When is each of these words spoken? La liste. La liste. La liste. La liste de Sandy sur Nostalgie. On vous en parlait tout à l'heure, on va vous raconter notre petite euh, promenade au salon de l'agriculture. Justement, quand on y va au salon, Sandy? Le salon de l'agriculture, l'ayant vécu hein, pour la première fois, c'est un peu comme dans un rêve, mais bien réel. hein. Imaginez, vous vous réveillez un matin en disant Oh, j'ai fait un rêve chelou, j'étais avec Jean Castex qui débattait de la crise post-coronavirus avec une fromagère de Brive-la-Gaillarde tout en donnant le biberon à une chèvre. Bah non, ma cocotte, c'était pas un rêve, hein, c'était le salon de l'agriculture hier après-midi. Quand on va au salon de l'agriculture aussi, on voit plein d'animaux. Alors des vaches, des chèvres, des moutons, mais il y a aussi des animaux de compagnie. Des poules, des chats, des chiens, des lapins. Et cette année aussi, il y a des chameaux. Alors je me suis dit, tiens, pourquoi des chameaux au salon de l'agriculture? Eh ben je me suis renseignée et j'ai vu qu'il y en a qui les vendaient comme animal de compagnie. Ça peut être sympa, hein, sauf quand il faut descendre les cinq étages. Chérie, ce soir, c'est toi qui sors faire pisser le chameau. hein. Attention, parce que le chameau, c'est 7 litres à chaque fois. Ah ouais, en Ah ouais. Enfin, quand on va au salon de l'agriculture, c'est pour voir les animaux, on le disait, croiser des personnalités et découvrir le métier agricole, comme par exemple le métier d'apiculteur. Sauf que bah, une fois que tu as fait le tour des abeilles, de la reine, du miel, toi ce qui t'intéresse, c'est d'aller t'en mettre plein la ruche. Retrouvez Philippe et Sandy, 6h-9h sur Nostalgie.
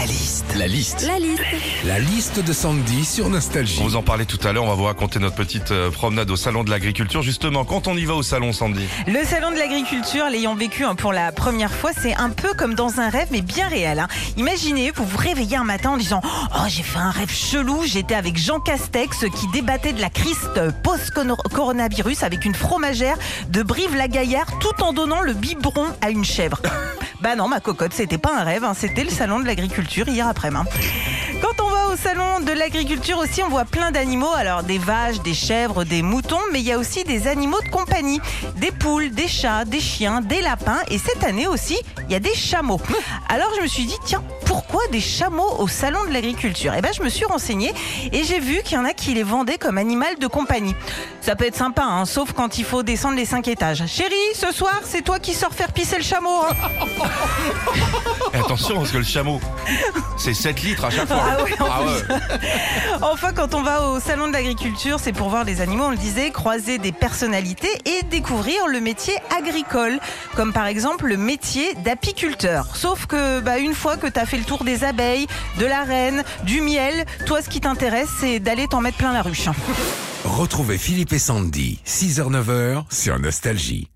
La 0.00 0.06
liste. 0.06 0.46
La 0.56 0.66
liste. 0.66 1.06
La 1.06 1.18
liste. 1.18 1.42
La 1.84 1.98
liste 1.98 2.42
de 2.42 2.52
Sandy 2.54 3.04
sur 3.04 3.28
Nostalgie. 3.28 3.80
On 3.82 3.84
vous 3.84 3.96
en 3.96 4.02
parlait 4.02 4.24
tout 4.24 4.38
à 4.48 4.52
l'heure, 4.52 4.64
on 4.64 4.68
va 4.68 4.74
vous 4.74 4.84
raconter 4.84 5.18
notre 5.18 5.34
petite 5.36 5.72
euh, 5.72 5.90
promenade 5.90 6.30
au 6.30 6.36
salon 6.36 6.64
de 6.64 6.70
l'agriculture. 6.70 7.20
Justement, 7.20 7.66
quand 7.66 7.86
on 7.86 7.94
y 7.98 8.06
va 8.06 8.14
au 8.14 8.22
salon, 8.22 8.54
Sandy? 8.54 8.80
Le 9.06 9.22
salon 9.26 9.50
de 9.50 9.56
l'agriculture, 9.58 10.24
l'ayant 10.30 10.54
vécu 10.54 10.86
hein, 10.86 10.94
pour 10.94 11.12
la 11.12 11.32
première 11.32 11.70
fois, 11.70 11.90
c'est 11.92 12.14
un 12.16 12.30
peu 12.30 12.54
comme 12.54 12.72
dans 12.74 12.98
un 12.98 13.10
rêve, 13.10 13.28
mais 13.30 13.42
bien 13.42 13.68
réel. 13.68 13.98
hein. 13.98 14.08
Imaginez, 14.38 14.90
vous 14.94 15.04
vous 15.04 15.18
réveillez 15.18 15.56
un 15.56 15.64
matin 15.64 15.90
en 15.90 15.96
disant 15.98 16.22
Oh, 16.24 16.64
j'ai 16.68 16.82
fait 16.82 16.98
un 16.98 17.10
rêve 17.10 17.30
chelou, 17.30 17.82
j'étais 17.84 18.14
avec 18.14 18.38
Jean 18.38 18.58
Castex 18.58 19.26
qui 19.38 19.48
débattait 19.52 19.92
de 19.92 20.00
la 20.00 20.08
crise 20.08 20.48
post-coronavirus 20.82 22.22
avec 22.22 22.46
une 22.46 22.54
fromagère 22.54 23.18
de 23.50 23.62
Brive-la-Gaillarde 23.62 24.48
tout 24.60 24.82
en 24.82 24.94
donnant 24.94 25.20
le 25.20 25.34
biberon 25.34 25.84
à 26.00 26.08
une 26.08 26.24
chèvre. 26.24 26.62
Bah 27.20 27.36
non, 27.36 27.48
ma 27.48 27.60
cocotte, 27.60 27.92
c'était 27.92 28.16
pas 28.18 28.34
un 28.38 28.44
rêve, 28.44 28.64
hein, 28.64 28.72
c'était 28.74 29.04
le 29.04 29.10
salon 29.10 29.40
de 29.40 29.44
l'agriculture 29.44 30.08
hier 30.08 30.26
après-midi. 30.26 30.68
Quand 31.42 31.64
on 31.64 31.70
va 31.70 31.88
au 31.92 31.96
salon 31.96 32.40
de 32.40 32.52
l'agriculture 32.52 33.18
aussi, 33.18 33.42
on 33.42 33.48
voit 33.48 33.64
plein 33.64 33.90
d'animaux. 33.90 34.32
Alors 34.36 34.62
des 34.62 34.78
vaches, 34.78 35.20
des 35.20 35.34
chèvres, 35.34 35.84
des 35.84 36.02
moutons, 36.02 36.38
mais 36.52 36.60
il 36.60 36.66
y 36.66 36.72
a 36.72 36.78
aussi 36.78 37.02
des 37.04 37.26
animaux 37.28 37.60
de 37.62 37.68
compagnie. 37.70 38.20
Des 38.56 38.70
poules, 38.70 39.10
des 39.10 39.26
chats, 39.28 39.64
des 39.64 39.80
chiens, 39.80 40.20
des 40.20 40.40
lapins. 40.42 40.80
Et 40.88 40.98
cette 40.98 41.24
année 41.24 41.46
aussi, 41.46 41.78
il 42.08 42.12
y 42.12 42.14
a 42.14 42.20
des 42.20 42.34
chameaux. 42.34 42.80
Alors 43.28 43.48
je 43.56 43.62
me 43.62 43.66
suis 43.66 43.84
dit, 43.86 43.96
tiens, 44.04 44.22
pourquoi 44.46 44.80
des 44.92 45.00
chameaux 45.00 45.56
au 45.58 45.68
salon 45.68 46.04
de 46.06 46.12
l'agriculture? 46.12 46.72
Eh 46.76 46.82
ben 46.82 46.92
je 46.96 47.02
me 47.02 47.08
suis 47.08 47.24
renseignée 47.24 47.72
et 48.12 48.22
j'ai 48.24 48.38
vu 48.38 48.60
qu'il 48.62 48.76
y 48.76 48.80
en 48.80 48.84
a 48.84 48.92
qui 48.92 49.14
les 49.14 49.22
vendaient 49.22 49.58
comme 49.58 49.78
animal 49.78 50.18
de 50.18 50.26
compagnie. 50.26 50.74
Ça 51.22 51.36
peut 51.36 51.46
être 51.46 51.56
sympa, 51.56 51.82
hein, 51.84 52.04
sauf 52.04 52.32
quand 52.32 52.58
il 52.58 52.64
faut 52.64 52.82
descendre 52.82 53.16
les 53.16 53.24
cinq 53.26 53.48
étages. 53.48 53.84
Chérie, 53.86 54.14
ce 54.34 54.52
soir, 54.52 54.80
c'est 54.84 55.02
toi 55.02 55.18
qui 55.18 55.34
sors 55.34 55.52
faire 55.52 55.72
pisser 55.72 55.96
le 55.96 56.02
chameau. 56.02 56.42
hein. 56.48 56.54
Attention, 58.50 58.78
parce 58.78 58.90
que 58.90 58.98
le 58.98 59.04
chameau, 59.04 59.40
c'est 60.16 60.34
7 60.34 60.62
litres 60.62 60.84
à 60.84 60.90
chaque 60.90 61.06
fois. 61.06 61.22
Ah 61.22 61.44
ouais, 61.44 61.62
en 61.62 61.66
Ah 61.70 61.82
ouais. 61.84 62.40
Enfin, 63.00 63.32
quand 63.32 63.54
on 63.54 63.62
va 63.62 63.84
au 63.90 64.00
salon 64.00 64.26
de 64.26 64.32
l'agriculture, 64.32 64.98
c'est 64.98 65.12
pour 65.12 65.28
voir 65.28 65.44
les 65.44 65.60
animaux, 65.60 65.84
on 65.84 65.90
le 65.92 65.96
disait, 65.96 66.32
croiser 66.32 66.78
des 66.78 66.90
personnalités 66.90 67.70
et 67.84 68.02
découvrir 68.10 68.66
le 68.66 68.80
métier 68.80 69.14
agricole, 69.38 70.00
comme 70.34 70.52
par 70.52 70.66
exemple 70.66 71.06
le 71.06 71.16
métier 71.16 71.76
d'apiculteur. 71.84 72.66
Sauf 72.74 73.06
que 73.06 73.38
bah, 73.38 73.58
une 73.58 73.72
fois 73.72 73.96
que 73.96 74.08
tu 74.08 74.18
as 74.18 74.26
fait 74.26 74.38
le 74.38 74.44
tour 74.44 74.64
des 74.64 74.82
abeilles, 74.82 75.28
de 75.60 75.66
la 75.66 75.84
reine, 75.84 76.24
du 76.42 76.60
miel, 76.60 77.04
toi 77.26 77.42
ce 77.42 77.48
qui 77.48 77.60
t'intéresse, 77.60 78.08
c'est 78.18 78.40
d'aller 78.40 78.66
t'en 78.66 78.80
mettre 78.80 78.96
plein 78.96 79.12
la 79.12 79.22
ruche. 79.22 79.48
Retrouvez 80.24 80.76
Philippe 80.76 81.12
et 81.12 81.20
Sandy, 81.20 81.78
6h-9h 81.86 82.82
sur 82.90 83.16
Nostalgie. 83.20 83.88